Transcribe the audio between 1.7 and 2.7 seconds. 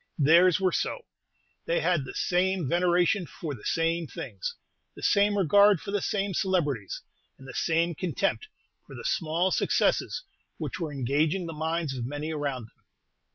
had the same